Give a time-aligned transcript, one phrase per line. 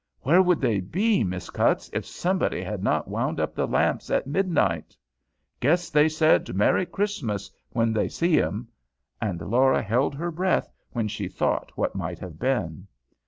[0.21, 4.25] "Where would they be, Miss Cutts, if somebody had not wound up the lamps at
[4.25, 4.97] midnight?
[5.59, 8.67] Guess they said 'Merry Christmas' when they see 'em."
[9.21, 12.87] And Laura held her breath when she thought what might have been.